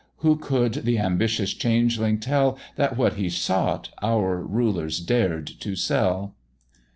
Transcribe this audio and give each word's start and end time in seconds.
who 0.25 0.35
could 0.35 0.83
th' 0.83 0.97
ambitious 0.97 1.53
changeling 1.53 2.19
tell, 2.19 2.57
That 2.75 2.97
what 2.97 3.17
he 3.17 3.29
sought 3.29 3.89
our 4.01 4.37
rulers 4.43 4.99
dared 4.99 5.45
to 5.59 5.75
sell? 5.75 6.33